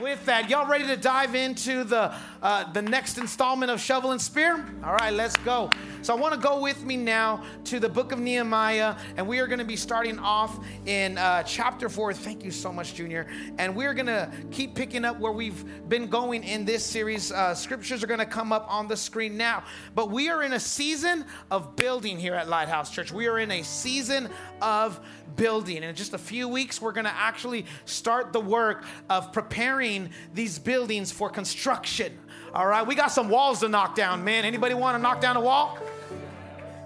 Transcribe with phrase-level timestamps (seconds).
[0.00, 4.20] with that, y'all ready to dive into the uh, the next installment of Shovel and
[4.20, 4.64] Spear?
[4.84, 5.70] All right, let's go.
[6.02, 9.38] So I want to go with me now to the book of Nehemiah, and we
[9.40, 12.12] are going to be starting off in uh, chapter four.
[12.12, 13.26] Thank you so much, Junior.
[13.58, 17.32] And we're going to keep picking up where we've been going in this series.
[17.32, 20.52] Uh, scriptures are going to come up on the screen now, but we are in
[20.52, 23.12] a season of building here at Lighthouse Church.
[23.12, 24.28] We are in a season
[24.60, 25.00] of
[25.36, 25.78] building.
[25.78, 29.83] And in just a few weeks, we're going to actually start the work of preparing
[30.32, 32.18] these buildings for construction.
[32.54, 34.44] All right, we got some walls to knock down, man.
[34.44, 35.78] Anybody want to knock down a wall?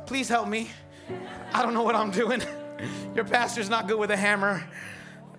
[0.07, 0.71] Please help me.
[1.53, 2.43] I don't know what I'm doing.
[3.15, 4.65] Your pastor's not good with a hammer.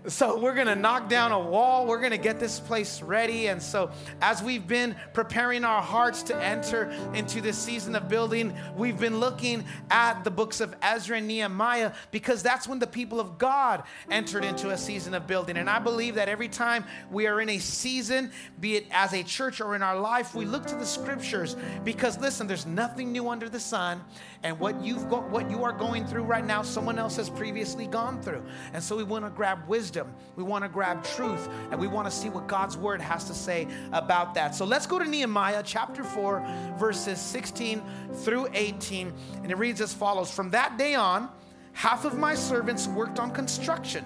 [0.08, 1.86] So, we're gonna knock down a wall.
[1.86, 3.48] We're gonna get this place ready.
[3.48, 8.56] And so, as we've been preparing our hearts to enter into this season of building,
[8.78, 13.20] we've been looking at the books of Ezra and Nehemiah because that's when the people
[13.20, 15.58] of God entered into a season of building.
[15.58, 19.22] And I believe that every time we are in a season, be it as a
[19.22, 23.28] church or in our life, we look to the scriptures because listen, there's nothing new
[23.28, 24.02] under the sun.
[24.44, 27.86] And what you've got, what you are going through right now, someone else has previously
[27.86, 28.46] gone through.
[28.72, 30.14] And so, we wanna grab wisdom wisdom.
[30.36, 33.34] We want to grab truth and we want to see what God's word has to
[33.34, 34.54] say about that.
[34.54, 37.82] So let's go to Nehemiah chapter 4, verses 16
[38.18, 39.12] through 18.
[39.42, 41.28] And it reads as follows From that day on,
[41.74, 44.06] half of my servants worked on construction,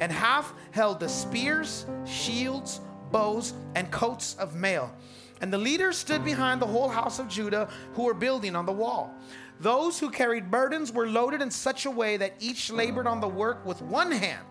[0.00, 2.80] and half held the spears, shields,
[3.12, 4.90] bows, and coats of mail.
[5.42, 8.72] And the leaders stood behind the whole house of Judah who were building on the
[8.72, 9.14] wall.
[9.60, 13.28] Those who carried burdens were loaded in such a way that each labored on the
[13.28, 14.46] work with one hand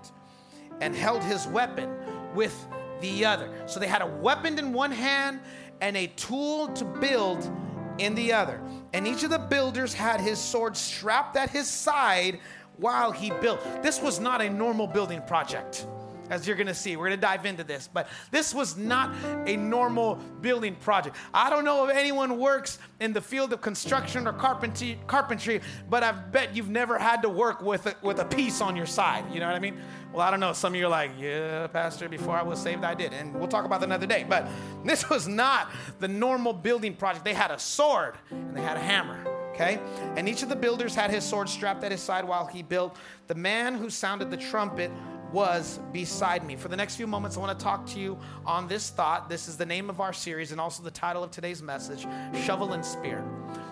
[0.81, 1.89] and held his weapon
[2.33, 2.67] with
[3.01, 3.49] the other.
[3.65, 5.39] So they had a weapon in one hand
[5.81, 7.49] and a tool to build
[7.97, 8.61] in the other.
[8.93, 12.39] And each of the builders had his sword strapped at his side
[12.77, 13.59] while he built.
[13.81, 15.87] This was not a normal building project
[16.29, 16.95] as you're gonna see.
[16.95, 19.13] We're gonna dive into this, but this was not
[19.45, 21.15] a normal building project.
[21.33, 26.03] I don't know if anyone works in the field of construction or carpentry, carpentry but
[26.03, 29.25] I bet you've never had to work with a, with a piece on your side.
[29.33, 29.77] You know what I mean?
[30.13, 30.53] Well, I don't know.
[30.53, 33.13] Some of you are like, yeah, Pastor, before I was saved, I did.
[33.13, 34.25] And we'll talk about that another day.
[34.27, 34.47] But
[34.83, 37.25] this was not the normal building project.
[37.25, 39.19] They had a sword and they had a hammer
[39.57, 39.79] okay?
[40.15, 42.95] And each of the builders had his sword strapped at his side while he built.
[43.25, 44.91] The man who sounded the trumpet
[45.31, 46.55] was beside me.
[46.55, 49.29] For the next few moments, I want to talk to you on this thought.
[49.29, 52.07] This is the name of our series and also the title of today's message
[52.43, 53.23] Shovel and Spear.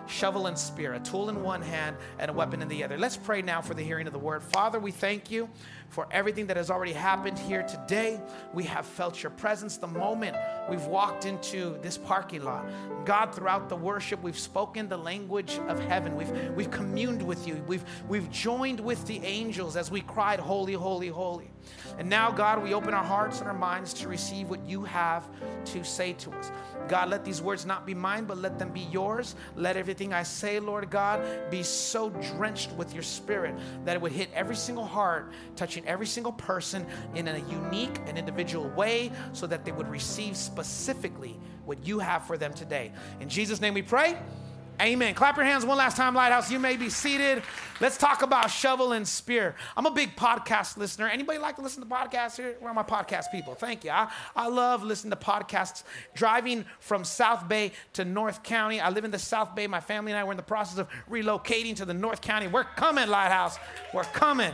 [0.07, 2.97] Shovel and Spear, a tool in one hand and a weapon in the other.
[2.97, 4.43] Let's pray now for the hearing of the word.
[4.43, 5.49] Father, we thank you
[5.95, 8.19] for everything that has already happened here today.
[8.53, 10.35] We have felt your presence the moment
[10.69, 12.65] we've walked into this parking lot.
[13.05, 16.13] God, throughout the worship, we've spoken the language of heaven.
[16.17, 17.63] We've, we've communed with you.
[17.65, 21.49] We've, we've joined with the angels as we cried, Holy, holy, holy.
[21.97, 25.27] And now, God, we open our hearts and our minds to receive what you have
[25.65, 26.51] to say to us.
[26.87, 29.35] God, let these words not be mine, but let them be yours.
[29.55, 33.55] Let everything I say, Lord God, be so drenched with your spirit
[33.85, 38.17] that it would hit every single heart, touching every single person in a unique and
[38.17, 42.91] individual way so that they would receive specifically what you have for them today.
[43.19, 44.17] In Jesus' name we pray.
[44.81, 45.13] Amen.
[45.13, 46.51] Clap your hands one last time, Lighthouse.
[46.51, 47.43] You may be seated.
[47.79, 49.55] Let's talk about shovel and spear.
[49.77, 51.07] I'm a big podcast listener.
[51.07, 52.57] Anybody like to listen to podcasts here?
[52.59, 53.55] Where are my podcast people?
[53.55, 53.91] Thank you.
[53.91, 55.83] I, I love listening to podcasts.
[56.13, 58.81] Driving from South Bay to North County.
[58.81, 59.65] I live in the South Bay.
[59.65, 62.47] My family and I were in the process of relocating to the North County.
[62.47, 63.57] We're coming, Lighthouse.
[63.93, 64.51] We're coming.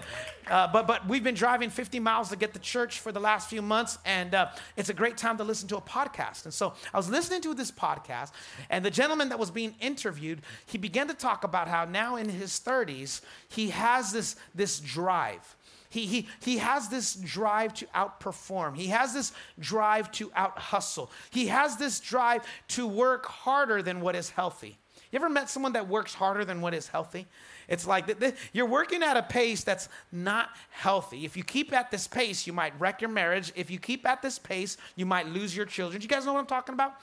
[0.52, 3.50] Uh, but, but we've been driving 50 miles to get to church for the last
[3.50, 6.44] few months, and uh, it's a great time to listen to a podcast.
[6.44, 8.32] And so I was listening to this podcast,
[8.70, 12.28] and the gentleman that was being interviewed, he began to talk about how now in
[12.28, 15.56] his 30s, he has this, this drive.
[15.90, 18.76] He, he, he has this drive to outperform.
[18.76, 21.12] He has this drive to out hustle.
[21.30, 24.81] He has this drive to work harder than what is healthy.
[25.12, 27.28] You ever met someone that works harder than what is healthy?
[27.68, 31.26] It's like th- th- you're working at a pace that's not healthy.
[31.26, 33.52] If you keep at this pace, you might wreck your marriage.
[33.56, 36.00] If you keep at this pace, you might lose your children.
[36.00, 36.94] Do you guys know what I'm talking about?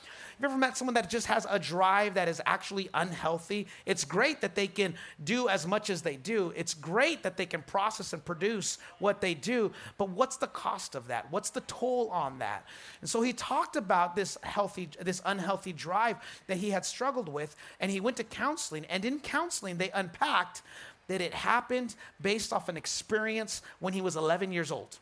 [0.40, 3.66] you ever met someone that just has a drive that is actually unhealthy?
[3.86, 4.94] It's great that they can
[5.24, 6.52] do as much as they do.
[6.54, 10.94] It's great that they can process and produce what they do, but what's the cost
[10.94, 11.30] of that?
[11.32, 12.64] What's the toll on that?
[13.00, 17.56] And so he talked about this healthy, this unhealthy drive that he had struggled with,
[17.80, 18.84] and he went to counseling.
[18.86, 20.62] And in counseling, they unpacked
[21.08, 24.98] that it happened based off an experience when he was 11 years old.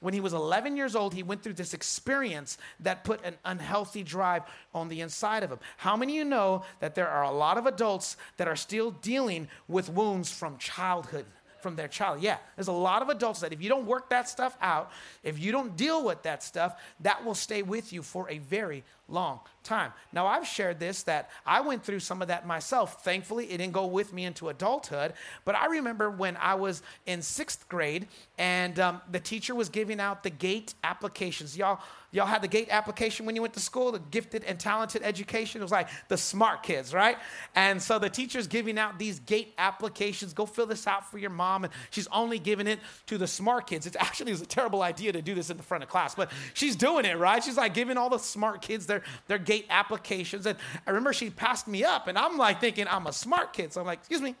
[0.00, 4.02] When he was 11 years old, he went through this experience that put an unhealthy
[4.02, 4.42] drive
[4.74, 5.58] on the inside of him.
[5.76, 8.92] How many of you know that there are a lot of adults that are still
[8.92, 11.26] dealing with wounds from childhood?
[11.60, 12.22] from their child.
[12.22, 14.90] Yeah, there's a lot of adults that if you don't work that stuff out,
[15.22, 18.82] if you don't deal with that stuff, that will stay with you for a very
[19.10, 19.92] long time.
[20.12, 23.04] Now, I've shared this that I went through some of that myself.
[23.04, 25.12] Thankfully, it didn't go with me into adulthood.
[25.44, 28.08] But I remember when I was in sixth grade
[28.38, 31.56] and um, the teacher was giving out the GATE applications.
[31.56, 31.80] Y'all,
[32.10, 35.60] y'all had the GATE application when you went to school, the gifted and talented education.
[35.60, 37.18] It was like the smart kids, right?
[37.54, 40.32] And so the teacher's giving out these GATE applications.
[40.32, 41.64] Go fill this out for your mom.
[41.64, 43.86] And she's only giving it to the smart kids.
[43.86, 46.30] It actually was a terrible idea to do this in the front of class, but
[46.54, 47.44] she's doing it, right?
[47.44, 50.46] She's like giving all the smart kids their, their GATE applications.
[50.46, 53.72] And I remember she passed me up, and I'm like thinking I'm a smart kid.
[53.72, 54.34] So I'm like, excuse me.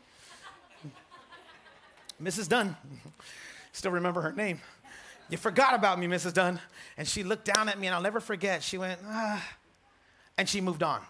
[2.22, 2.48] Mrs.
[2.48, 2.76] Dunn.
[3.72, 4.60] Still remember her name.
[5.28, 6.34] You forgot about me, Mrs.
[6.34, 6.60] Dunn.
[6.96, 8.62] And she looked down at me, and I'll never forget.
[8.62, 9.42] She went, ah,
[10.36, 11.00] and she moved on.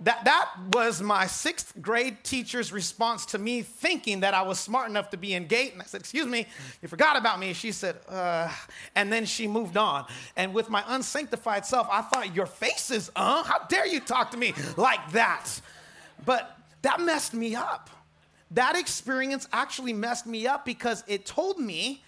[0.00, 4.90] That, that was my sixth grade teacher's response to me thinking that I was smart
[4.90, 5.72] enough to be in GATE.
[5.72, 6.46] And I said, Excuse me,
[6.82, 7.54] you forgot about me.
[7.54, 8.52] she said, uh,
[8.94, 10.04] and then she moved on.
[10.36, 14.30] And with my unsanctified self, I thought, Your face is, uh, how dare you talk
[14.32, 15.48] to me like that?
[16.26, 17.88] But that messed me up.
[18.50, 22.04] That experience actually messed me up because it told me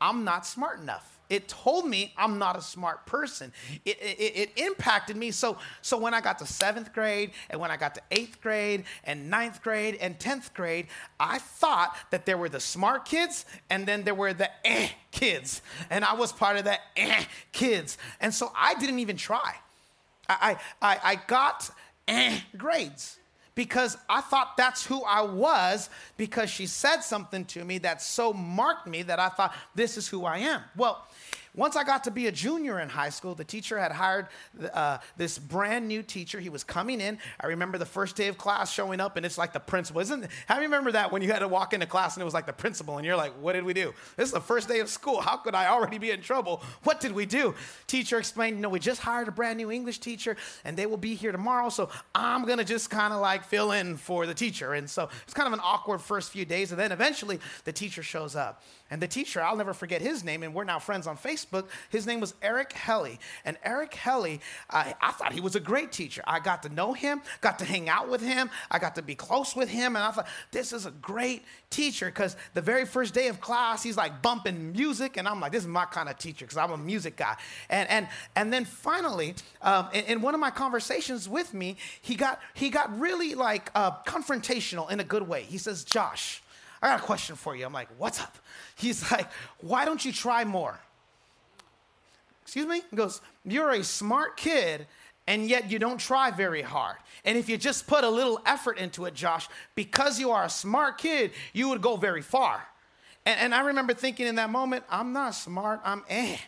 [0.00, 3.52] I'm not smart enough it told me I'm not a smart person.
[3.84, 5.30] It, it, it, impacted me.
[5.30, 8.84] So, so when I got to seventh grade and when I got to eighth grade
[9.04, 10.86] and ninth grade and 10th grade,
[11.20, 15.60] I thought that there were the smart kids and then there were the eh kids.
[15.90, 17.98] And I was part of the eh kids.
[18.20, 19.54] And so I didn't even try.
[20.28, 21.70] I, I, I got
[22.06, 23.18] eh grades
[23.58, 28.32] because I thought that's who I was because she said something to me that so
[28.32, 30.62] marked me that I thought this is who I am.
[30.76, 31.04] Well,
[31.58, 34.28] once I got to be a junior in high school, the teacher had hired
[34.72, 36.38] uh, this brand new teacher.
[36.38, 37.18] He was coming in.
[37.40, 40.00] I remember the first day of class showing up, and it's like the principal.
[40.00, 42.24] Isn't how do you remember that when you had to walk into class and it
[42.24, 43.92] was like the principal, and you're like, "What did we do?
[44.16, 45.20] This is the first day of school.
[45.20, 46.62] How could I already be in trouble?
[46.84, 47.56] What did we do?"
[47.88, 50.96] Teacher explained, "You know, we just hired a brand new English teacher, and they will
[50.96, 51.70] be here tomorrow.
[51.70, 55.34] So I'm gonna just kind of like fill in for the teacher." And so it's
[55.34, 58.62] kind of an awkward first few days, and then eventually the teacher shows up.
[58.90, 61.66] And the teacher, I'll never forget his name, and we're now friends on Facebook.
[61.90, 63.20] His name was Eric Helly.
[63.44, 64.40] And Eric Helly,
[64.70, 66.22] I, I thought he was a great teacher.
[66.26, 69.14] I got to know him, got to hang out with him, I got to be
[69.14, 73.12] close with him, and I thought, this is a great teacher because the very first
[73.12, 76.16] day of class, he's like bumping music, and I'm like, this is my kind of
[76.18, 77.36] teacher because I'm a music guy.
[77.68, 82.14] And, and, and then finally, um, in, in, one of my conversations with me, he
[82.14, 85.42] got, he got really like uh, confrontational in a good way.
[85.42, 86.42] He says, Josh,
[86.80, 87.66] I got a question for you.
[87.66, 88.36] I'm like, what's up?
[88.76, 89.28] He's like,
[89.60, 90.78] why don't you try more?
[92.42, 92.82] Excuse me?
[92.90, 94.86] He goes, you're a smart kid
[95.26, 96.96] and yet you don't try very hard.
[97.24, 100.50] And if you just put a little effort into it, Josh, because you are a
[100.50, 102.66] smart kid, you would go very far.
[103.26, 106.38] And, and I remember thinking in that moment, I'm not smart, I'm eh.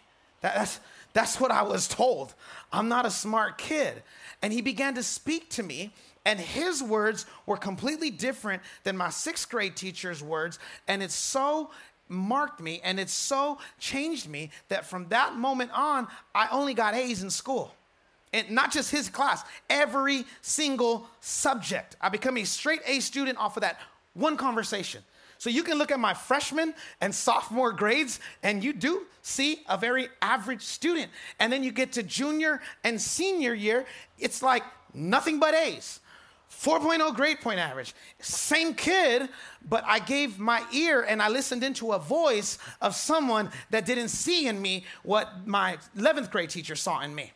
[0.40, 0.80] That, that's,
[1.12, 2.34] that's what I was told.
[2.72, 4.02] I'm not a smart kid.
[4.40, 5.92] And he began to speak to me
[6.24, 10.58] and his words were completely different than my sixth grade teacher's words.
[10.86, 11.70] And it so
[12.08, 16.94] marked me and it so changed me that from that moment on, I only got
[16.94, 17.74] A's in school.
[18.32, 21.96] And not just his class, every single subject.
[22.00, 23.80] I became a straight A student off of that
[24.14, 25.02] one conversation.
[25.38, 29.78] So you can look at my freshman and sophomore grades, and you do see a
[29.78, 31.10] very average student.
[31.38, 33.86] And then you get to junior and senior year,
[34.18, 34.62] it's like
[34.92, 36.00] nothing but A's.
[36.50, 37.94] 4.0 grade point average.
[38.18, 39.28] Same kid,
[39.68, 44.08] but I gave my ear and I listened into a voice of someone that didn't
[44.08, 47.32] see in me what my 11th grade teacher saw in me.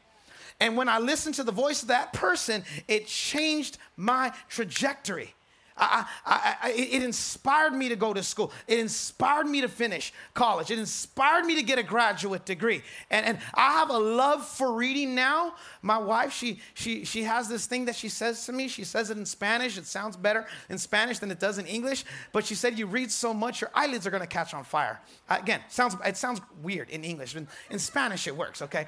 [0.61, 5.35] And when I listened to the voice of that person, it changed my trajectory.
[5.77, 8.53] I, I, I, it inspired me to go to school.
[8.69, 10.71] It inspired me to finish college.
[10.71, 12.83] It inspired me to get a graduate degree.
[13.11, 15.55] And, and I have a love for reading now.
[15.83, 18.69] My wife, she, she, she has this thing that she says to me.
[18.69, 19.77] She says it in Spanish.
[19.77, 22.05] It sounds better in Spanish than it does in English.
[22.33, 25.01] But she said, You read so much, your eyelids are going to catch on fire.
[25.29, 27.35] Again, sounds, it sounds weird in English.
[27.35, 28.87] In, in Spanish, it works, okay?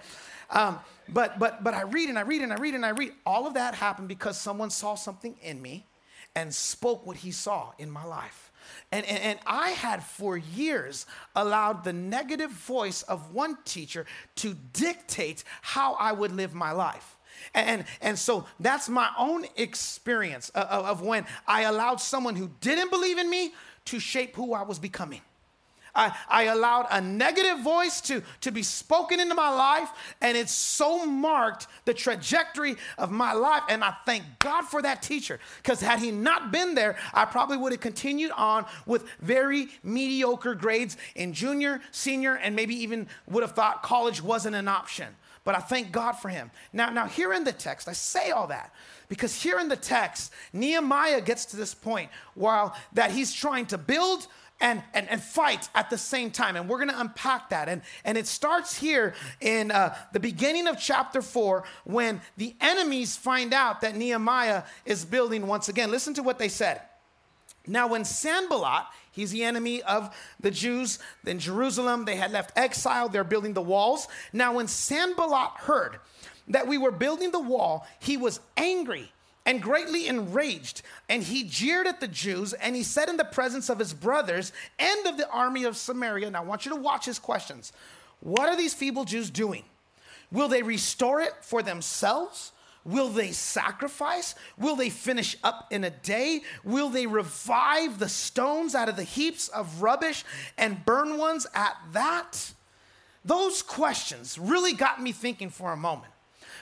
[0.50, 0.78] Um,
[1.08, 3.12] but, but, but I read and I read and I read and I read.
[3.24, 5.84] All of that happened because someone saw something in me
[6.36, 8.52] and spoke what he saw in my life.
[8.92, 14.54] And, and, and, I had for years allowed the negative voice of one teacher to
[14.72, 17.16] dictate how I would live my life.
[17.54, 22.90] And, and so that's my own experience of, of when I allowed someone who didn't
[22.90, 23.54] believe in me
[23.86, 25.22] to shape who I was becoming.
[25.96, 29.88] I, I allowed a negative voice to, to be spoken into my life,
[30.20, 33.62] and it so marked the trajectory of my life.
[33.68, 37.56] And I thank God for that teacher, because had he not been there, I probably
[37.56, 43.42] would have continued on with very mediocre grades in junior, senior, and maybe even would
[43.42, 45.08] have thought college wasn't an option.
[45.44, 46.50] But I thank God for him.
[46.72, 48.74] Now, now here in the text, I say all that
[49.08, 53.78] because here in the text, Nehemiah gets to this point while that he's trying to
[53.78, 54.26] build
[54.60, 56.56] and, and, and fight at the same time.
[56.56, 57.68] And we're going to unpack that.
[57.68, 63.16] And, and it starts here in uh, the beginning of chapter 4 when the enemies
[63.16, 65.90] find out that Nehemiah is building once again.
[65.90, 66.80] Listen to what they said.
[67.66, 73.08] Now, when Sanballat, he's the enemy of the Jews in Jerusalem, they had left exile,
[73.08, 74.06] they're building the walls.
[74.32, 75.98] Now, when Sanballat heard
[76.48, 79.10] that we were building the wall, he was angry
[79.46, 80.82] and greatly enraged.
[81.08, 84.52] And he jeered at the Jews, and he said in the presence of his brothers
[84.78, 87.72] and of the army of Samaria, Now I want you to watch his questions.
[88.20, 89.62] What are these feeble Jews doing?
[90.32, 92.52] Will they restore it for themselves?
[92.84, 94.34] Will they sacrifice?
[94.58, 96.42] Will they finish up in a day?
[96.64, 100.24] Will they revive the stones out of the heaps of rubbish
[100.58, 102.52] and burn ones at that?
[103.24, 106.12] Those questions really got me thinking for a moment.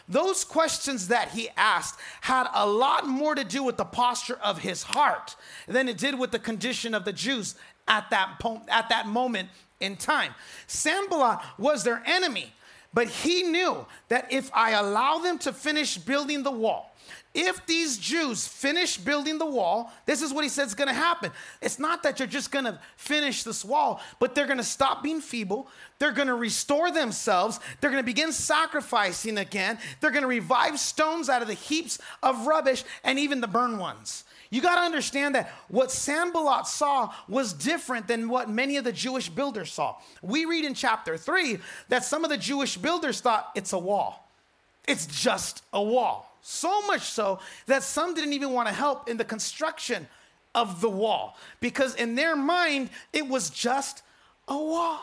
[0.09, 4.59] Those questions that he asked had a lot more to do with the posture of
[4.59, 5.35] his heart
[5.67, 7.55] than it did with the condition of the Jews
[7.89, 9.49] at that, po- at that moment
[9.81, 10.35] in time.
[10.67, 12.53] Sanballat was their enemy,
[12.93, 16.94] but he knew that if I allow them to finish building the wall,
[17.35, 20.95] if these Jews finish building the wall, this is what he says is going to
[20.95, 21.33] happen.
[21.61, 25.03] It's not that you're just going to finish this wall, but they're going to stop
[25.03, 25.67] being feeble.
[25.99, 27.59] They're going to restore themselves.
[27.81, 29.79] They're going to begin sacrificing again.
[30.01, 33.81] They're going to revive stones out of the heaps of rubbish and even the burned
[33.81, 34.25] ones.
[34.51, 38.93] You got to understand that what Sanballat saw was different than what many of the
[38.93, 39.97] Jewish builders saw.
[40.23, 41.59] We read in chapter 3
[41.89, 44.29] that some of the Jewish builders thought it's a wall.
[44.87, 46.34] It's just a wall.
[46.47, 50.07] So much so that some didn't even want to help in the construction
[50.55, 54.03] of the wall because in their mind, it was just
[54.47, 55.01] a wall,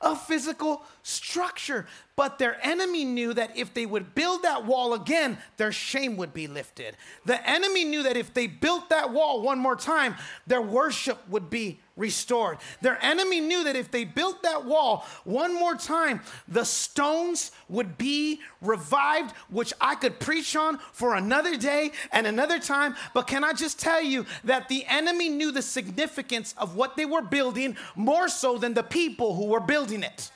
[0.00, 1.88] a physical structure.
[2.16, 6.32] But their enemy knew that if they would build that wall again, their shame would
[6.32, 6.96] be lifted.
[7.24, 10.14] The enemy knew that if they built that wall one more time,
[10.46, 12.58] their worship would be restored.
[12.82, 17.98] Their enemy knew that if they built that wall one more time, the stones would
[17.98, 22.94] be revived, which I could preach on for another day and another time.
[23.12, 27.06] But can I just tell you that the enemy knew the significance of what they
[27.06, 30.30] were building more so than the people who were building it?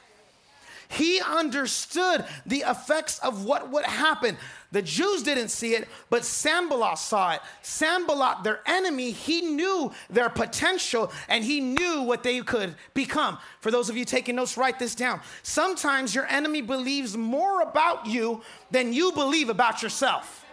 [0.88, 4.38] He understood the effects of what would happen.
[4.72, 7.40] The Jews didn't see it, but Sanballat saw it.
[7.62, 13.38] Sanballat, their enemy, he knew their potential and he knew what they could become.
[13.60, 15.20] For those of you taking notes, write this down.
[15.42, 20.46] Sometimes your enemy believes more about you than you believe about yourself.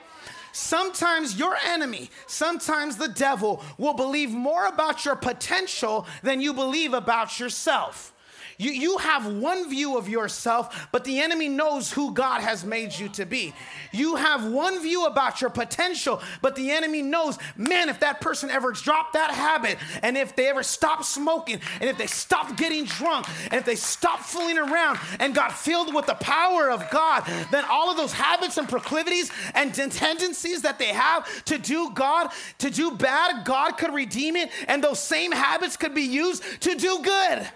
[0.51, 6.94] Sometimes your enemy, sometimes the devil, will believe more about your potential than you believe
[6.94, 8.13] about yourself.
[8.58, 12.98] You, you have one view of yourself, but the enemy knows who God has made
[12.98, 13.54] you to be.
[13.92, 18.50] You have one view about your potential, but the enemy knows, man, if that person
[18.50, 22.86] ever dropped that habit, and if they ever stopped smoking, and if they stopped getting
[22.86, 27.24] drunk, and if they stopped fooling around and got filled with the power of God,
[27.52, 32.30] then all of those habits and proclivities and tendencies that they have to do God,
[32.60, 36.76] to do bad, God could redeem it, and those same habits could be used to
[36.76, 37.48] do good.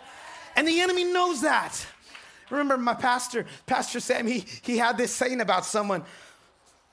[0.59, 1.87] And the enemy knows that.
[2.49, 6.03] Remember my pastor, Pastor Sam, he, he had this saying about someone.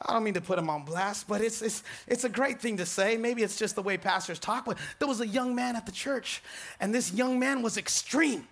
[0.01, 2.77] I don't mean to put him on blast, but it's, it's, it's a great thing
[2.77, 3.17] to say.
[3.17, 5.91] Maybe it's just the way pastors talk, but there was a young man at the
[5.91, 6.45] church,
[6.79, 8.47] and this young man was extreme.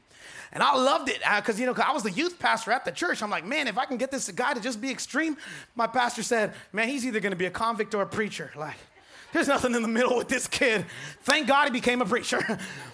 [0.53, 2.91] And I loved it because, uh, you know, I was the youth pastor at the
[2.91, 3.23] church.
[3.23, 5.37] I'm like, man, if I can get this guy to just be extreme,
[5.77, 8.51] my pastor said, man, he's either going to be a convict or a preacher.
[8.57, 8.79] Like,
[9.35, 10.87] There's nothing in the middle with this kid.
[11.23, 12.59] Thank God he became a preacher.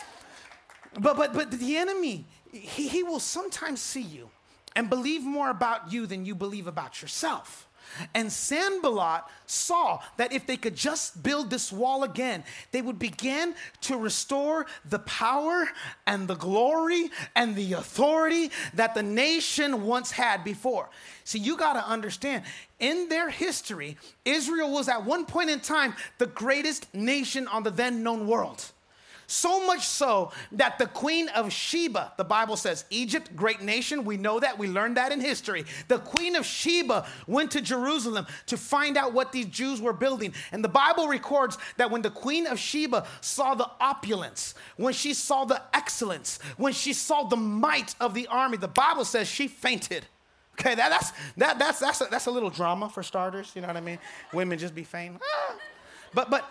[0.99, 4.31] but but but the enemy, he, he will sometimes see you
[4.77, 7.67] and believe more about you than you believe about yourself.
[8.15, 13.55] And Sanballat saw that if they could just build this wall again, they would begin
[13.83, 15.69] to restore the power
[16.07, 20.89] and the glory and the authority that the nation once had before.
[21.25, 22.45] See, you got to understand,
[22.79, 27.71] in their history, Israel was at one point in time the greatest nation on the
[27.71, 28.71] then known world.
[29.31, 34.17] So much so that the queen of Sheba, the Bible says, Egypt, great nation, we
[34.17, 35.65] know that, we learned that in history.
[35.87, 40.35] The queen of Sheba went to Jerusalem to find out what these Jews were building.
[40.51, 45.15] And the Bible records that when the queen of Sheba saw the opulence, when she
[45.15, 49.47] saw the excellence, when she saw the might of the army, the Bible says she
[49.47, 50.07] fainted.
[50.59, 53.69] Okay, that, that's, that, that's, that's, a, that's a little drama for starters, you know
[53.69, 54.01] what I mean?
[54.33, 55.21] Women just be fainting.
[55.23, 55.55] Ah.
[56.13, 56.51] But, but,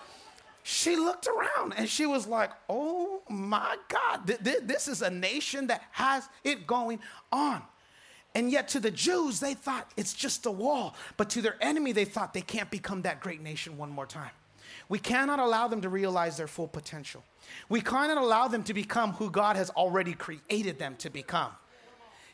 [0.64, 5.10] she looked around and she was like, oh my God, th- th- this is a
[5.10, 7.00] nation that has it going
[7.32, 7.62] on.
[8.36, 10.96] And yet, to the Jews, they thought it's just a wall.
[11.18, 14.30] But to their enemy, they thought they can't become that great nation one more time.
[14.88, 17.24] We cannot allow them to realize their full potential.
[17.70, 21.52] We cannot allow them to become who God has already created them to become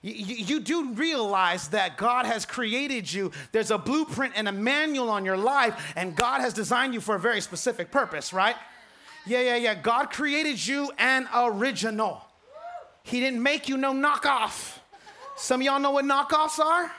[0.06, 3.32] you, do realize that God has created you.
[3.52, 7.16] There's a blueprint and a manual on your life, and God has designed you for
[7.16, 8.56] a very specific purpose, right?
[9.26, 9.74] Yeah, yeah, yeah.
[9.74, 12.22] God created you an original.
[13.02, 14.78] He didn't make you no knockoff.
[15.36, 16.92] Some of y'all know what knockoffs are.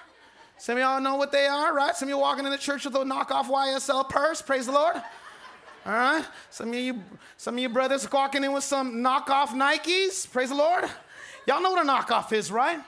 [0.58, 1.94] Some of y'all know what they are, right?
[1.94, 4.42] Some of you walking in the church with a knockoff YSL purse.
[4.42, 4.96] Praise the Lord.
[5.84, 6.24] All right.
[6.50, 7.00] Some of you,
[7.36, 10.28] some of you brothers walking in with some knockoff Nikes.
[10.28, 10.84] Praise the Lord.
[11.46, 12.80] Y'all know what a knockoff is, right?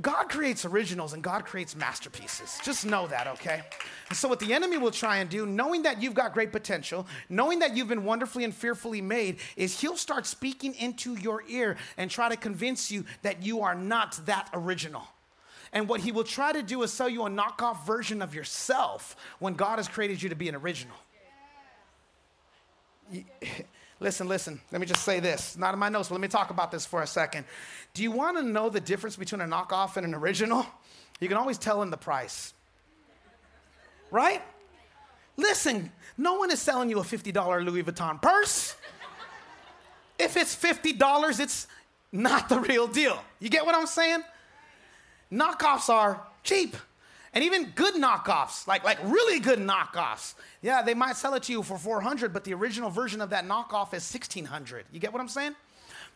[0.00, 2.58] God creates originals and God creates masterpieces.
[2.62, 3.62] Just know that, okay?
[4.08, 7.06] And so, what the enemy will try and do, knowing that you've got great potential,
[7.28, 11.76] knowing that you've been wonderfully and fearfully made, is he'll start speaking into your ear
[11.96, 15.02] and try to convince you that you are not that original.
[15.72, 19.16] And what he will try to do is sell you a knockoff version of yourself
[19.38, 20.96] when God has created you to be an original.
[23.98, 25.56] Listen, listen, let me just say this.
[25.56, 27.46] Not in my notes, but let me talk about this for a second.
[27.94, 30.66] Do you want to know the difference between a knockoff and an original?
[31.18, 32.52] You can always tell in the price.
[34.10, 34.42] Right?
[35.36, 38.76] Listen, no one is selling you a $50 Louis Vuitton purse.
[40.18, 41.66] If it's $50, it's
[42.12, 43.22] not the real deal.
[43.40, 44.22] You get what I'm saying?
[45.32, 46.76] Knockoffs are cheap.
[47.32, 50.34] And even good knockoffs, like, like really good knockoffs.
[50.62, 53.44] Yeah, they might sell it to you for 400, but the original version of that
[53.46, 54.86] knockoff is 1600.
[54.92, 55.54] You get what I'm saying?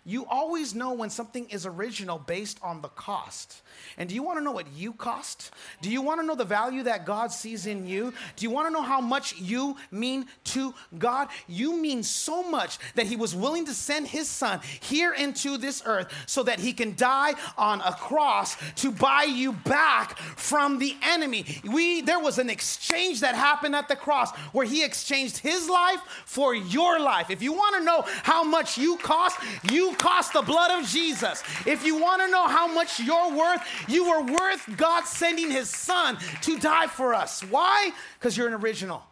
[0.04, 3.62] You always know when something is original based on the cost.
[3.98, 5.50] And do you want to know what you cost?
[5.82, 8.14] Do you want to know the value that God sees in you?
[8.36, 11.28] Do you want to know how much you mean to God?
[11.46, 15.82] You mean so much that He was willing to send His Son here into this
[15.84, 20.96] earth so that He can die on a cross to buy you back from the
[21.02, 21.44] enemy.
[21.70, 26.00] We there was an exchange that happened at the cross where He exchanged His life
[26.24, 27.28] for your life.
[27.28, 29.36] If you want to know how much you cost,
[29.70, 31.42] you cost the blood of Jesus.
[31.66, 35.68] If you want to know how much you're worth, you were worth God sending his
[35.68, 37.42] son to die for us.
[37.42, 37.92] Why?
[38.18, 39.02] Because you're an original.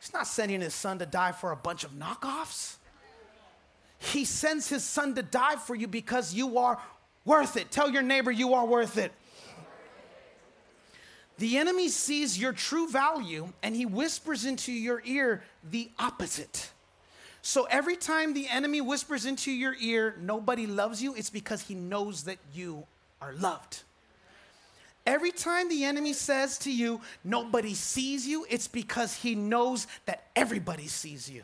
[0.00, 2.76] He's not sending his son to die for a bunch of knockoffs.
[3.98, 6.80] He sends his son to die for you because you are
[7.24, 7.70] worth it.
[7.70, 9.12] Tell your neighbor you are worth it.
[11.38, 16.70] The enemy sees your true value and he whispers into your ear the opposite.
[17.42, 21.74] So every time the enemy whispers into your ear, nobody loves you, it's because he
[21.74, 22.84] knows that you
[23.20, 23.82] are loved.
[25.06, 30.24] Every time the enemy says to you, nobody sees you, it's because he knows that
[30.36, 31.42] everybody sees you.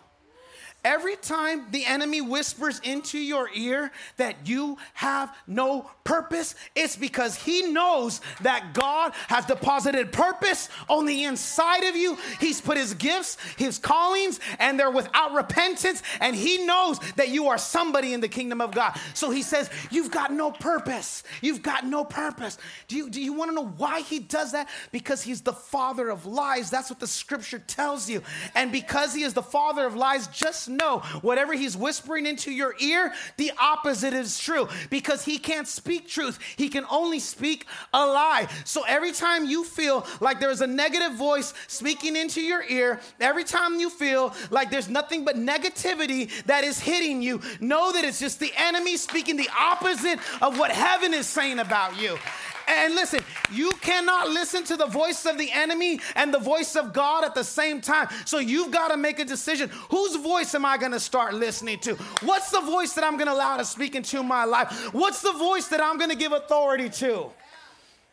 [0.86, 7.34] Every time the enemy whispers into your ear that you have no purpose, it's because
[7.34, 12.16] he knows that God has deposited purpose on the inside of you.
[12.38, 16.04] He's put his gifts, his callings, and they're without repentance.
[16.20, 18.96] And he knows that you are somebody in the kingdom of God.
[19.12, 21.24] So he says, You've got no purpose.
[21.40, 22.58] You've got no purpose.
[22.86, 24.68] Do you, do you want to know why he does that?
[24.92, 26.70] Because he's the father of lies.
[26.70, 28.22] That's what the scripture tells you.
[28.54, 32.74] And because he is the father of lies, just know whatever he's whispering into your
[32.80, 36.38] ear, the opposite is true because he can't speak truth.
[36.56, 38.48] He can only speak a lie.
[38.64, 43.44] So every time you feel like there's a negative voice speaking into your ear, every
[43.44, 48.18] time you feel like there's nothing but negativity that is hitting you, know that it's
[48.18, 52.18] just the enemy speaking the opposite of what heaven is saying about you.
[52.68, 53.20] And listen,
[53.52, 57.34] you cannot listen to the voice of the enemy and the voice of God at
[57.34, 58.08] the same time.
[58.24, 59.70] So you've got to make a decision.
[59.90, 61.94] Whose voice am I going to start listening to?
[62.22, 64.92] What's the voice that I'm going to allow to speak into my life?
[64.92, 67.30] What's the voice that I'm going to give authority to?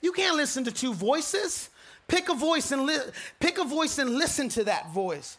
[0.01, 1.69] You can't listen to two voices.
[2.07, 2.99] Pick a voice and li-
[3.39, 5.37] pick a voice and listen to that voice.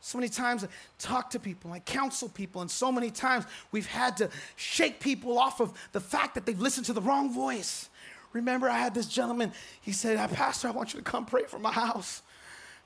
[0.00, 3.86] So many times I talk to people, I counsel people, and so many times we've
[3.86, 7.88] had to shake people off of the fact that they've listened to the wrong voice.
[8.32, 11.44] Remember, I had this gentleman, he said, uh, Pastor, I want you to come pray
[11.44, 12.22] for my house.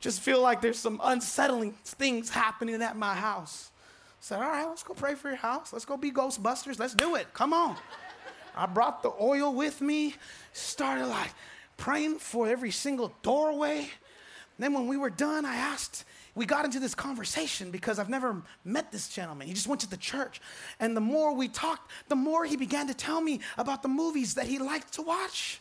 [0.00, 3.70] Just feel like there's some unsettling things happening at my house.
[3.74, 5.72] I said, All right, let's go pray for your house.
[5.72, 6.79] Let's go be Ghostbusters.
[6.79, 7.33] Let's do it.
[7.35, 7.76] Come on.
[8.57, 10.14] I brought the oil with me,
[10.53, 11.33] started like
[11.76, 13.88] praying for every single doorway.
[14.59, 18.43] Then when we were done, I asked, we got into this conversation because I've never
[18.64, 19.49] met this gentleman.
[19.49, 20.40] He just went to the church.
[20.79, 24.35] And the more we talked, the more he began to tell me about the movies
[24.35, 25.61] that he liked to watch.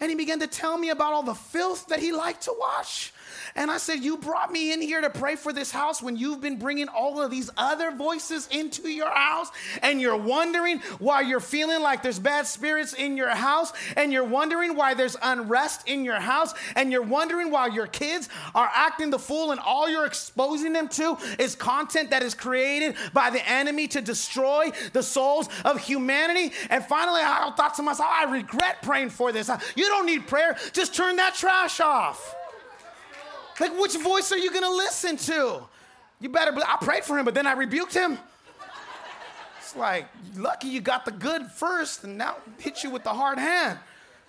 [0.00, 3.12] And he began to tell me about all the filth that he liked to watch.
[3.54, 6.40] And I said, You brought me in here to pray for this house when you've
[6.40, 9.50] been bringing all of these other voices into your house,
[9.82, 14.24] and you're wondering why you're feeling like there's bad spirits in your house, and you're
[14.24, 19.10] wondering why there's unrest in your house, and you're wondering why your kids are acting
[19.10, 23.48] the fool, and all you're exposing them to is content that is created by the
[23.48, 26.52] enemy to destroy the souls of humanity.
[26.70, 29.50] And finally, I thought to myself, I regret praying for this.
[29.76, 32.34] You don't need prayer, just turn that trash off.
[33.60, 35.62] Like, which voice are you gonna listen to?
[36.20, 38.18] You better, I prayed for him, but then I rebuked him.
[39.58, 43.38] It's like, lucky you got the good first, and now hit you with the hard
[43.38, 43.78] hand.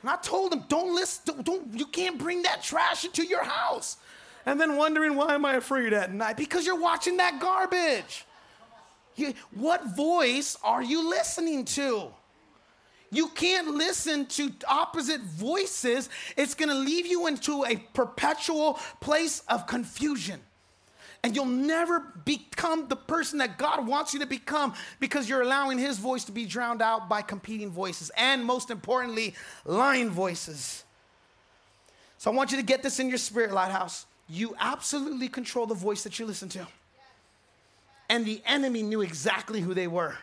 [0.02, 3.98] And I told him, don't listen, don't, you can't bring that trash into your house.
[4.46, 6.38] And then wondering, why am I afraid at night?
[6.38, 8.26] Because you're watching that garbage.
[9.15, 12.08] You, what voice are you listening to?
[13.12, 16.10] You can't listen to opposite voices.
[16.38, 20.39] It's going to leave you into a perpetual place of confusion.
[21.24, 25.78] And you'll never become the person that God wants you to become because you're allowing
[25.78, 30.84] His voice to be drowned out by competing voices and, most importantly, lying voices.
[32.19, 34.06] So I want you to get this in your spirit, Lighthouse.
[34.30, 36.67] You absolutely control the voice that you listen to.
[38.08, 40.15] And the enemy knew exactly who they were.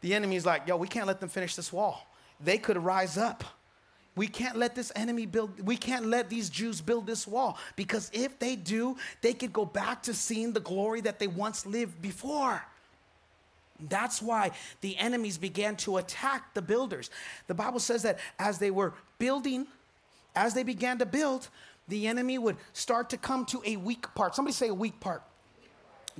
[0.00, 2.07] The enemy's like, yo, we can't let them finish this wall
[2.40, 3.44] they could rise up.
[4.16, 8.10] We can't let this enemy build, we can't let these Jews build this wall because
[8.12, 12.02] if they do, they could go back to seeing the glory that they once lived
[12.02, 12.60] before.
[13.88, 17.10] That's why the enemies began to attack the builders.
[17.46, 19.68] The Bible says that as they were building,
[20.34, 21.48] as they began to build,
[21.86, 24.34] the enemy would start to come to a weak part.
[24.34, 25.22] Somebody say a weak part.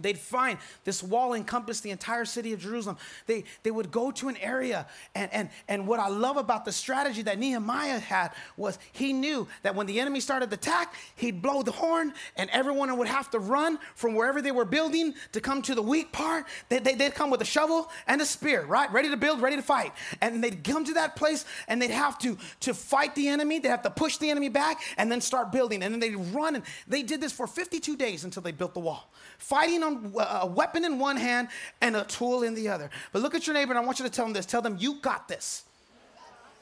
[0.02, 2.96] They'd find this wall encompassed the entire city of Jerusalem.
[3.26, 4.86] They, they would go to an area.
[5.14, 9.46] And, and, and what I love about the strategy that Nehemiah had was he knew
[9.62, 13.30] that when the enemy started the attack, he'd blow the horn and everyone would have
[13.30, 16.46] to run from wherever they were building to come to the weak part.
[16.68, 18.90] They, they, would come with a shovel and a spear, right?
[18.92, 19.92] Ready to build, ready to fight.
[20.20, 23.58] And they'd come to that place and they'd have to, to fight the enemy.
[23.58, 25.82] They'd have to push the enemy back and then start building.
[25.82, 26.56] And then they'd run.
[26.56, 29.10] And they did this for 52 days until they built the wall.
[29.38, 29.82] Fighting
[30.18, 31.48] a weapon in one hand
[31.80, 32.90] and a tool in the other.
[33.12, 34.46] But look at your neighbor and I want you to tell them this.
[34.46, 35.64] Tell them, you got this.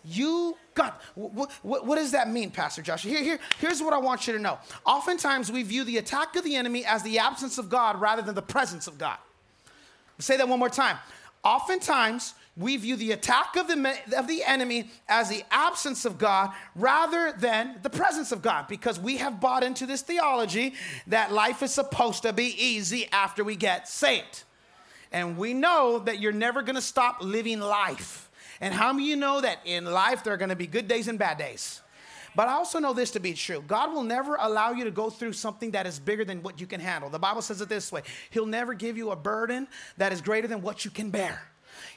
[0.05, 1.01] You got.
[1.17, 3.03] What, what, what, does that mean, Pastor Josh?
[3.03, 4.59] Here, here, here's what I want you to know.
[4.85, 8.37] Oftentimes, we view the attack of the enemy as the absence of God rather than
[8.37, 9.19] the presence of God.
[10.21, 10.99] say that one more time.
[11.43, 16.51] Oftentimes, we view the attack of the, of the enemy as the absence of God
[16.75, 20.75] rather than the presence of God because we have bought into this theology
[21.07, 24.45] that life is supposed to be easy after we get saved.
[25.12, 28.31] And we know that you're never going to stop living life.
[28.61, 30.88] And how many of you know that in life there are going to be good
[30.88, 31.83] days and bad days?
[32.35, 35.11] But I also know this to be true God will never allow you to go
[35.11, 37.11] through something that is bigger than what you can handle.
[37.11, 40.49] The Bible says it this way He'll never give you a burden that is greater
[40.49, 41.40] than what you can bear.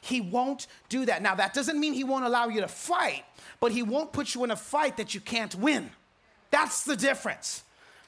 [0.01, 1.21] He won't do that.
[1.21, 3.23] Now, that doesn't mean he won't allow you to fight,
[3.59, 5.91] but he won't put you in a fight that you can't win.
[6.51, 7.63] That's the difference.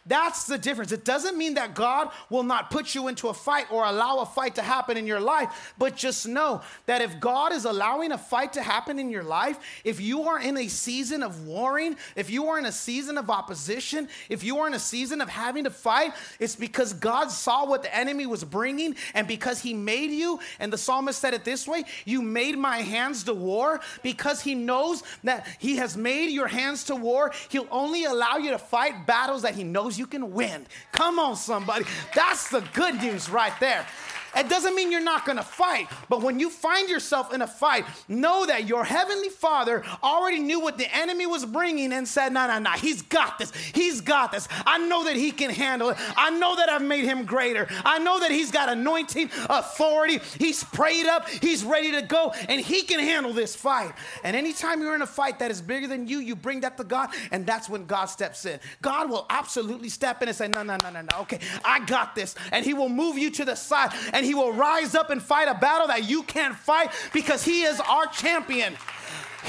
[0.06, 0.92] That's the difference.
[0.92, 4.26] It doesn't mean that God will not put you into a fight or allow a
[4.26, 8.18] fight to happen in your life, but just know that if God is allowing a
[8.18, 12.32] fight to happen in your life, if you are in a season of warring, if
[12.32, 15.66] you are in a season of opposition, if you are in a season of having
[15.66, 20.10] to fight, it's because God saw what the enemy was bringing and because he made
[20.10, 20.40] you.
[20.60, 24.56] And the psalmist said it this way You made my hands to war because he
[24.56, 27.32] knows that he has made your hands to war.
[27.50, 30.66] He'll only allow you to fight battles that he knows knows you can win.
[30.92, 31.86] Come on, somebody.
[32.16, 33.86] That's the good news right there.
[34.36, 37.86] It doesn't mean you're not gonna fight, but when you find yourself in a fight,
[38.08, 42.48] know that your heavenly Father already knew what the enemy was bringing and said, No,
[42.48, 43.52] no, no, he's got this.
[43.74, 44.48] He's got this.
[44.66, 45.98] I know that he can handle it.
[46.16, 47.68] I know that I've made him greater.
[47.86, 50.20] I know that he's got anointing, authority.
[50.38, 53.94] He's prayed up, he's ready to go, and he can handle this fight.
[54.24, 56.84] And anytime you're in a fight that is bigger than you, you bring that to
[56.84, 58.60] God, and that's when God steps in.
[58.82, 61.20] God will absolutely step in and say, No, no, no, no, no.
[61.22, 62.36] Okay, I got this.
[62.52, 65.48] And he will move you to the side and he will rise up and fight
[65.48, 68.76] a battle that you can't fight because he is our champion.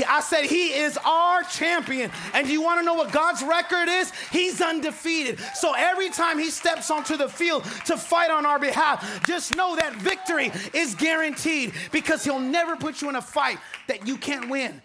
[0.09, 2.11] I said, He is our champion.
[2.35, 4.13] And you want to know what God's record is?
[4.31, 5.39] He's undefeated.
[5.55, 9.77] So every time He steps onto the field to fight on our behalf, just know
[9.77, 13.59] that victory is guaranteed because He'll never put you in a fight
[13.89, 14.81] that you can't win.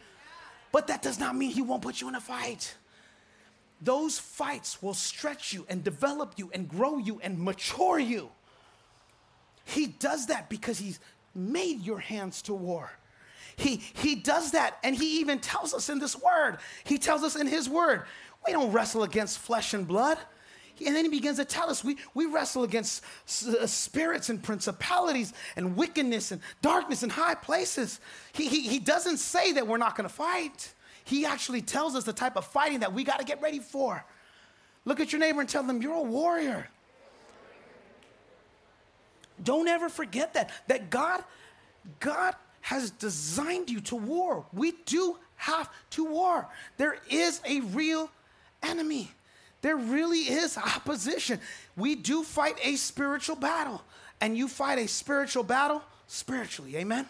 [0.71, 2.75] But that does not mean He won't put you in a fight.
[3.79, 8.31] Those fights will stretch you and develop you and grow you and mature you.
[9.67, 10.99] He does that because He's
[11.35, 12.89] made your hands to war.
[13.57, 16.57] He, he does that, and He even tells us in this word.
[16.85, 18.03] He tells us in His word,
[18.45, 20.17] we don't wrestle against flesh and blood.
[20.85, 23.03] And then he begins to tell us we, we wrestle against
[23.47, 27.99] uh, spirits and principalities and wickedness and darkness and high places.
[28.31, 30.71] He, he, he doesn't say that we're not going to fight.
[31.03, 34.05] He actually tells us the type of fighting that we got to get ready for.
[34.85, 36.69] Look at your neighbor and tell them, You're a warrior.
[39.43, 40.51] Don't ever forget that.
[40.67, 41.23] That God,
[41.99, 44.45] God has designed you to war.
[44.51, 46.47] We do have to war.
[46.77, 48.09] There is a real
[48.63, 49.11] enemy.
[49.61, 51.39] There really is opposition.
[51.75, 53.81] We do fight a spiritual battle,
[54.21, 56.75] and you fight a spiritual battle spiritually.
[56.77, 57.05] Amen?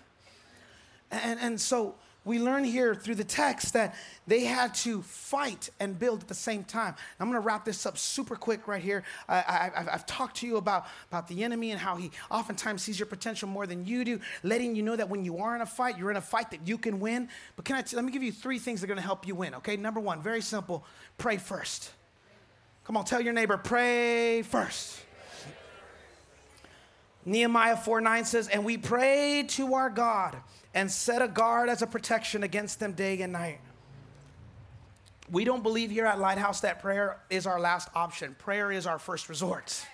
[1.11, 1.95] And, and so
[2.27, 3.95] we learn here through the text that
[4.27, 6.93] they had to fight and build at the same time.
[7.19, 9.03] I'm going to wrap this up super quick right here.
[9.29, 13.05] I, have talked to you about, about the enemy and how he oftentimes sees your
[13.05, 15.97] potential more than you do, letting you know that when you are in a fight,
[15.97, 17.29] you're in a fight that you can win.
[17.55, 19.25] But can I t- let me give you three things that are going to help
[19.25, 19.77] you win, okay?
[19.77, 20.85] Number one, very simple
[21.17, 21.91] pray first.
[22.83, 25.01] Come on, tell your neighbor, pray first.
[27.27, 30.37] Nehemiah 4 9 says, And we prayed to our God
[30.73, 33.59] and set a guard as a protection against them day and night.
[35.29, 38.33] We don't believe here at Lighthouse that prayer is our last option.
[38.39, 39.85] Prayer is our first resort.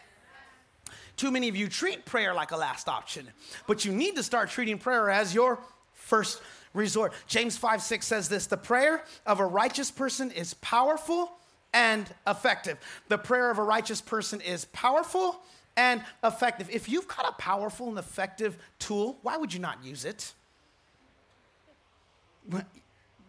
[1.17, 3.27] Too many of you treat prayer like a last option,
[3.65, 5.59] but you need to start treating prayer as your
[5.93, 6.39] first
[6.75, 7.13] resort.
[7.25, 11.31] James 5 6 says this The prayer of a righteous person is powerful
[11.73, 12.77] and effective.
[13.07, 15.41] The prayer of a righteous person is powerful
[15.75, 16.69] and effective.
[16.69, 20.33] If you've got a powerful and effective tool, why would you not use it?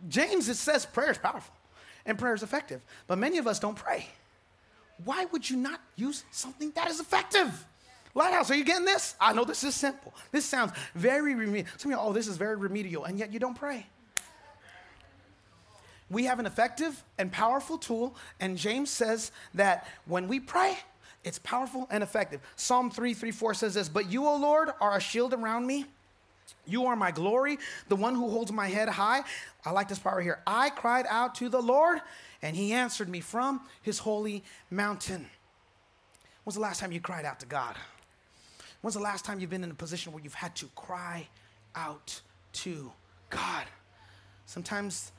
[0.09, 1.55] James, it says prayer is powerful
[2.05, 4.07] and prayer is effective, but many of us don't pray.
[5.05, 7.67] Why would you not use something that is effective?
[8.15, 9.17] Lighthouse, are you getting this?
[9.21, 10.15] I know this is simple.
[10.31, 11.67] This sounds very remedial.
[11.79, 13.87] Some of you, oh, this is very remedial, and yet you don't pray.
[16.11, 20.79] We have an effective and powerful tool, and James says that when we pray,
[21.25, 22.41] it's powerful and effective.
[22.57, 25.87] Psalm 3 3 4 says this, But you, O Lord, are a shield around me
[26.67, 27.59] you are my glory,
[27.89, 29.23] the one who holds my head high.
[29.65, 30.41] I like this part right here.
[30.47, 32.01] I cried out to the Lord,
[32.43, 35.27] and he answered me from his holy mountain.
[36.45, 37.77] When's the last time you cried out to God?
[38.81, 41.29] When's the last time you've been in a position where you've had to cry
[41.75, 42.21] out
[42.53, 42.93] to
[43.31, 43.65] God?
[44.47, 45.13] Sometimes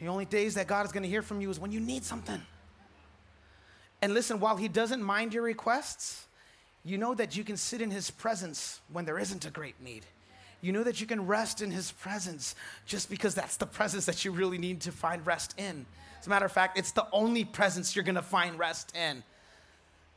[0.00, 2.04] the only days that God is going to hear from you is when you need
[2.04, 2.40] something.
[4.02, 6.26] And listen, while he doesn't mind your requests,
[6.84, 10.04] you know that you can sit in his presence when there isn't a great need
[10.64, 12.54] you know that you can rest in his presence
[12.86, 15.84] just because that's the presence that you really need to find rest in.
[16.18, 19.22] As a matter of fact, it's the only presence you're gonna find rest in.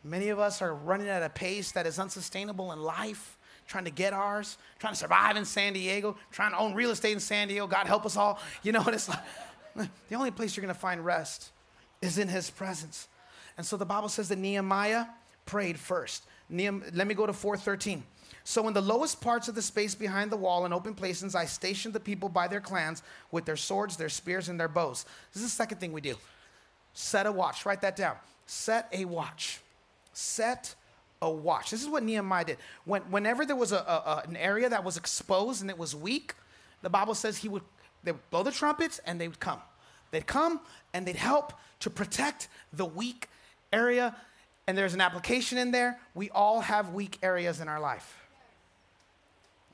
[0.05, 3.37] Many of us are running at a pace that is unsustainable in life,
[3.67, 7.11] trying to get ours, trying to survive in San Diego, trying to own real estate
[7.11, 7.67] in San Diego.
[7.67, 8.39] God help us all.
[8.63, 9.19] You know what it's like?
[10.09, 11.51] The only place you're gonna find rest
[12.01, 13.09] is in his presence.
[13.57, 15.05] And so the Bible says that Nehemiah
[15.45, 16.25] prayed first.
[16.51, 18.03] Nehem- let me go to 413.
[18.43, 21.43] So, in the lowest parts of the space behind the wall and open places, I
[21.43, 25.05] stationed the people by their clans with their swords, their spears, and their bows.
[25.33, 26.15] This is the second thing we do
[26.93, 27.65] set a watch.
[27.65, 28.15] Write that down.
[28.47, 29.59] Set a watch.
[30.13, 30.73] Set
[31.21, 31.69] a watch.
[31.69, 32.57] This is what Nehemiah did.
[32.85, 36.33] When, whenever there was a, a, an area that was exposed and it was weak,
[36.81, 37.63] the Bible says he would
[38.03, 39.59] they would blow the trumpets and they would come.
[40.11, 40.61] They'd come
[40.93, 43.27] and they'd help to protect the weak
[43.71, 44.15] area.
[44.67, 45.99] And there's an application in there.
[46.13, 48.17] We all have weak areas in our life.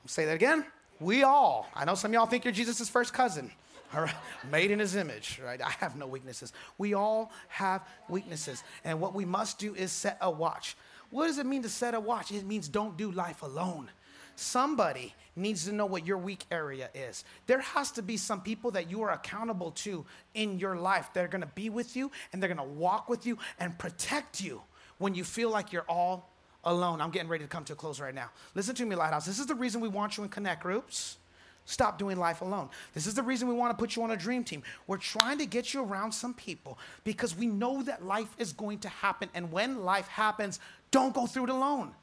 [0.06, 0.64] Say that again.
[1.00, 1.68] We all.
[1.74, 3.50] I know some y'all think you're Jesus' first cousin.
[3.94, 4.14] All right,
[4.50, 5.60] made in his image, right?
[5.60, 6.52] I have no weaknesses.
[6.78, 8.62] We all have weaknesses.
[8.84, 10.76] And what we must do is set a watch.
[11.10, 12.32] What does it mean to set a watch?
[12.32, 13.90] It means don't do life alone.
[14.36, 17.24] Somebody needs to know what your weak area is.
[17.46, 21.24] There has to be some people that you are accountable to in your life that
[21.24, 24.62] are gonna be with you and they're gonna walk with you and protect you
[24.98, 26.30] when you feel like you're all
[26.64, 27.00] alone.
[27.00, 28.30] I'm getting ready to come to a close right now.
[28.54, 29.26] Listen to me, Lighthouse.
[29.26, 31.18] This is the reason we want you in connect groups.
[31.66, 32.68] Stop doing life alone.
[32.92, 34.62] This is the reason we want to put you on a dream team.
[34.86, 38.80] We're trying to get you around some people because we know that life is going
[38.80, 39.30] to happen.
[39.34, 41.94] And when life happens, don't go through it alone.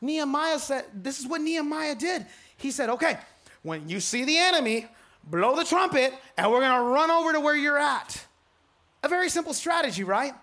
[0.00, 2.26] Nehemiah said, This is what Nehemiah did.
[2.56, 3.18] He said, Okay,
[3.62, 4.86] when you see the enemy,
[5.24, 8.26] blow the trumpet, and we're to run over to where you're at.
[9.02, 10.34] A very simple strategy, right?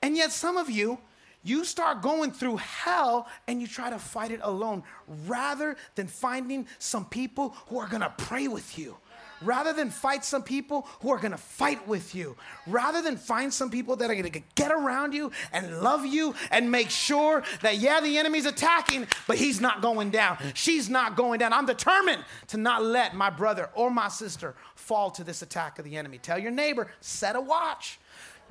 [0.00, 0.98] And yet, some of you,
[1.44, 4.84] you start going through hell and you try to fight it alone
[5.26, 8.96] rather than finding some people who are gonna pray with you.
[9.44, 13.70] Rather than fight some people who are gonna fight with you, rather than find some
[13.70, 18.00] people that are gonna get around you and love you and make sure that, yeah,
[18.00, 20.38] the enemy's attacking, but he's not going down.
[20.54, 21.52] She's not going down.
[21.52, 25.84] I'm determined to not let my brother or my sister fall to this attack of
[25.84, 26.18] the enemy.
[26.18, 27.98] Tell your neighbor, set a watch.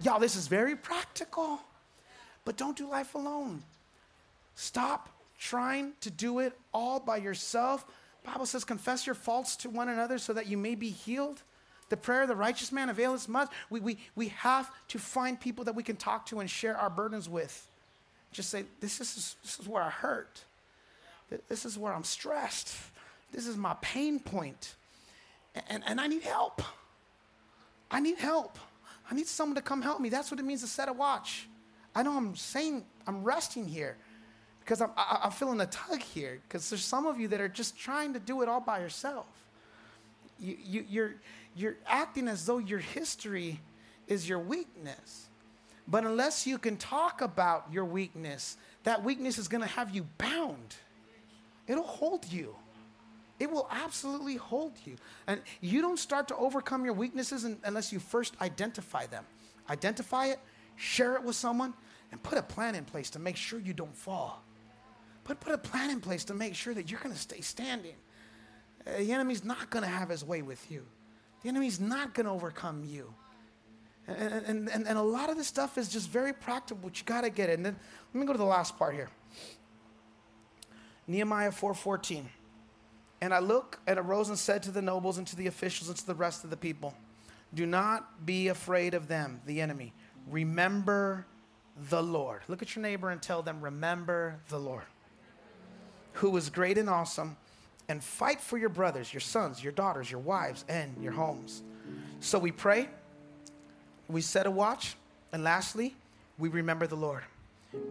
[0.01, 1.62] Y'all, this is very practical.
[2.43, 3.63] But don't do life alone.
[4.56, 7.86] Stop trying to do it all by yourself.
[8.23, 11.41] Bible says, confess your faults to one another so that you may be healed.
[11.89, 13.51] The prayer of the righteous man availeth much.
[13.69, 16.89] We, we, we have to find people that we can talk to and share our
[16.89, 17.67] burdens with.
[18.31, 20.43] Just say, this is, this is where I hurt.
[21.49, 22.75] This is where I'm stressed.
[23.31, 24.75] This is my pain point.
[25.67, 26.62] And, and I need help.
[27.89, 28.57] I need help.
[29.10, 30.10] I need someone to come help me.
[30.10, 31.47] That's what it means to set a watch.
[31.93, 33.97] I know I'm saying, I'm resting here
[34.71, 37.27] because I'm, I, am i am feeling a tug here because there's some of you
[37.27, 39.25] that are just trying to do it all by yourself.
[40.39, 41.15] You, you, you're,
[41.57, 43.60] you're acting as though your history
[44.07, 45.27] is your weakness.
[45.89, 48.55] But unless you can talk about your weakness,
[48.86, 50.75] that weakness is going to have you bound.
[51.67, 52.55] It'll hold you.
[53.41, 54.95] It will absolutely hold you.
[55.27, 59.25] And you don't start to overcome your weaknesses unless you first identify them.
[59.69, 60.39] Identify it,
[60.77, 61.73] share it with someone,
[62.13, 64.41] and put a plan in place to make sure you don't fall.
[65.23, 67.95] Put, put a plan in place to make sure that you're going to stay standing.
[68.86, 70.86] Uh, the enemy's not going to have his way with you,
[71.43, 73.13] the enemy's not going to overcome you.
[74.07, 77.21] And, and, and, a lot of this stuff is just very practical, but you got
[77.21, 77.53] to get it.
[77.53, 77.75] And then
[78.13, 79.10] let me go to the last part here.
[81.07, 82.25] Nehemiah 4:14.
[83.21, 85.97] And I looked and arose and said to the nobles and to the officials and
[85.97, 86.95] to the rest of the people,
[87.53, 89.93] Do not be afraid of them, the enemy.
[90.27, 91.27] Remember
[91.89, 92.41] the Lord.
[92.47, 94.86] Look at your neighbor and tell them, Remember the Lord,
[96.13, 97.38] who is great and awesome,
[97.88, 101.62] and fight for your brothers, your sons, your daughters, your wives, and your homes.
[102.19, 102.88] So we pray,
[104.08, 104.95] we set a watch,
[105.34, 105.95] and lastly,
[106.38, 107.24] we remember the Lord.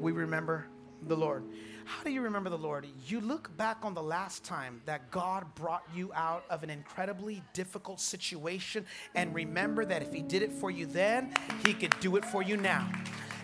[0.00, 0.66] We remember
[1.06, 1.42] the Lord.
[1.84, 2.86] How do you remember the Lord?
[3.08, 7.42] You look back on the last time that God brought you out of an incredibly
[7.52, 12.14] difficult situation and remember that if He did it for you then, He could do
[12.16, 12.88] it for you now.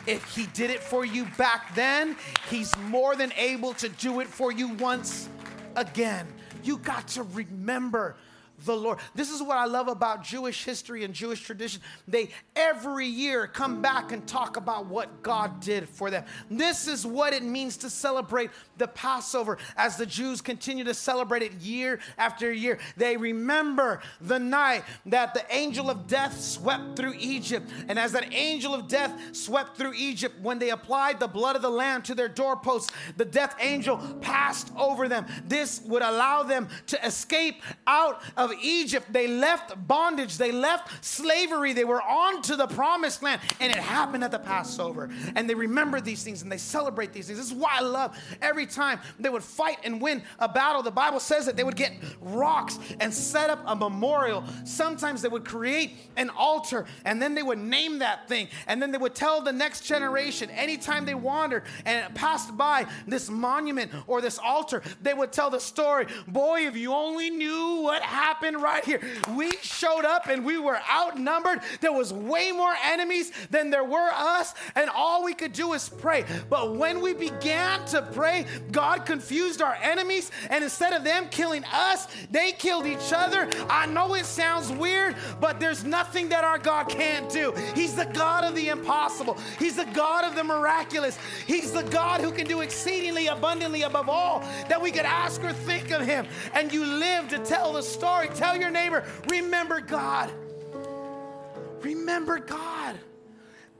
[0.07, 2.17] If He did it for you back then,
[2.51, 5.29] He's more than able to do it for you once
[5.75, 6.27] again.
[6.63, 8.17] You got to remember
[8.65, 8.99] the Lord.
[9.15, 11.83] This is what I love about Jewish history and Jewish tradition.
[12.09, 16.25] They every year come back and talk about what God did for them.
[16.51, 21.43] This is what it means to celebrate the Passover as the Jews continue to celebrate
[21.43, 22.79] it year after year.
[22.97, 27.71] They remember the night that the angel of death swept through Egypt.
[27.89, 31.63] And as that angel of death swept through Egypt, when they applied the blood of
[31.63, 35.27] the lamb to their doorposts, the death angel passed over them.
[35.47, 39.13] This would allow them to escape out of Egypt.
[39.13, 43.41] They left bondage, they left slavery, they were on to the promised land.
[43.61, 45.11] And it happened at the Passover.
[45.35, 47.39] And they remember these things and they celebrate these things.
[47.39, 50.83] This is why I love every time they would fight and win a battle.
[50.83, 54.45] The Bible says that they would get rocks and set up a memorial.
[54.65, 58.49] Sometimes they would create an altar and then they would name that thing.
[58.67, 63.29] And then they would tell the next generation anytime they wandered and passed by this
[63.29, 66.07] monument or this altar, they would tell the story.
[66.29, 69.01] Boy, if you only knew what happened happened right here.
[69.35, 71.61] We showed up and we were outnumbered.
[71.81, 75.89] There was way more enemies than there were us, and all we could do is
[75.89, 76.25] pray.
[76.51, 81.65] But when we began to pray, God confused our enemies, and instead of them killing
[81.73, 83.49] us, they killed each other.
[83.71, 87.53] I know it sounds weird, but there's nothing that our God can't do.
[87.75, 91.19] He's the God of the impossible, He's the God of the miraculous.
[91.47, 95.53] He's the God who can do exceedingly abundantly above all that we could ask or
[95.53, 96.27] think of Him.
[96.53, 98.26] And you live to tell the story.
[98.35, 100.31] Tell your neighbor, remember God.
[101.81, 102.99] Remember God.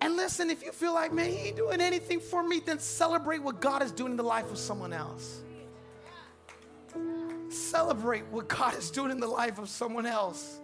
[0.01, 3.43] And listen, if you feel like, man, he ain't doing anything for me, then celebrate
[3.43, 5.43] what God is doing in the life of someone else.
[7.49, 10.61] Celebrate what God is doing in the life of someone else.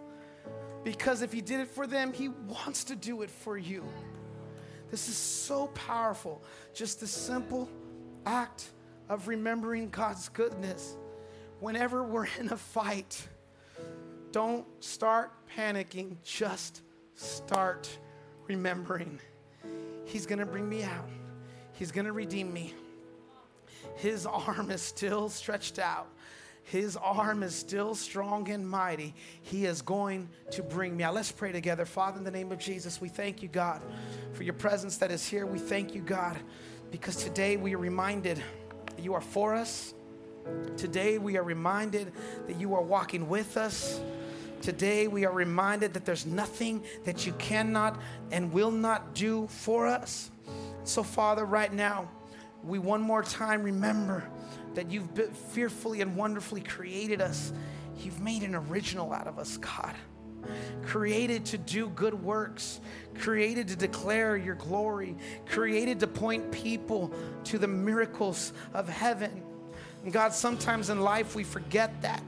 [0.83, 3.83] Because if he did it for them, he wants to do it for you.
[4.91, 6.43] This is so powerful.
[6.73, 7.69] Just the simple
[8.25, 8.65] act
[9.09, 10.97] of remembering God's goodness.
[11.59, 13.27] Whenever we're in a fight,
[14.33, 16.81] don't start panicking, just
[17.15, 17.87] start
[18.47, 19.19] remembering.
[20.05, 21.07] He's gonna bring me out,
[21.73, 22.73] He's gonna redeem me.
[23.95, 26.07] His arm is still stretched out.
[26.63, 29.13] His arm is still strong and mighty.
[29.41, 31.13] He is going to bring me out.
[31.13, 31.85] Let's pray together.
[31.85, 33.81] Father, in the name of Jesus, we thank you, God,
[34.31, 35.45] for your presence that is here.
[35.45, 36.37] We thank you, God,
[36.89, 38.41] because today we are reminded
[38.85, 39.93] that you are for us.
[40.77, 42.13] Today we are reminded
[42.47, 44.01] that you are walking with us.
[44.63, 47.99] Today we are reminded that there's nothing that you cannot
[48.31, 50.31] and will not do for us.
[50.85, 52.09] So, Father, right now,
[52.63, 54.23] we one more time remember
[54.73, 55.09] that you've
[55.51, 57.51] fearfully and wonderfully created us.
[57.99, 59.95] You've made an original out of us, God.
[60.81, 62.79] Created to do good works,
[63.19, 69.43] created to declare your glory, created to point people to the miracles of heaven.
[70.05, 72.23] And God, sometimes in life we forget that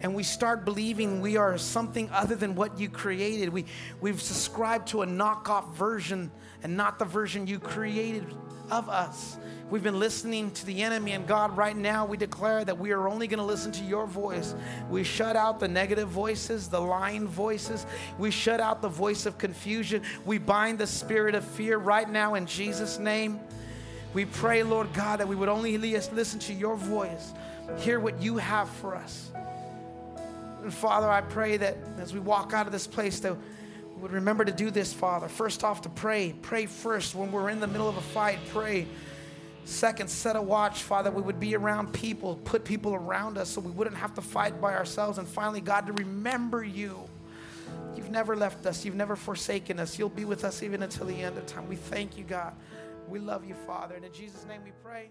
[0.00, 3.50] and we start believing we are something other than what you created.
[3.50, 3.66] We,
[4.00, 6.30] we've subscribed to a knockoff version
[6.62, 8.26] and not the version you created
[8.70, 9.36] of us.
[9.68, 13.08] We've been listening to the enemy, and God, right now, we declare that we are
[13.08, 14.54] only going to listen to your voice.
[14.88, 17.86] We shut out the negative voices, the lying voices.
[18.18, 20.02] We shut out the voice of confusion.
[20.24, 23.38] We bind the spirit of fear right now in Jesus' name.
[24.12, 27.32] We pray, Lord God, that we would only listen to your voice,
[27.78, 29.29] hear what you have for us.
[30.62, 34.12] And Father, I pray that as we walk out of this place, that we would
[34.12, 35.28] remember to do this, Father.
[35.28, 36.34] First off, to pray.
[36.42, 38.38] Pray first when we're in the middle of a fight.
[38.50, 38.86] Pray.
[39.64, 41.10] Second, set a watch, Father.
[41.10, 44.60] We would be around people, put people around us so we wouldn't have to fight
[44.60, 45.18] by ourselves.
[45.18, 46.98] And finally, God, to remember you.
[47.94, 49.98] You've never left us, you've never forsaken us.
[49.98, 51.68] You'll be with us even until the end of time.
[51.68, 52.54] We thank you, God.
[53.08, 53.94] We love you, Father.
[53.94, 55.10] And in Jesus' name we pray.